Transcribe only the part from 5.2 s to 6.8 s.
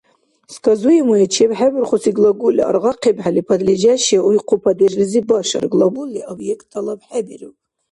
башар, глаголли объект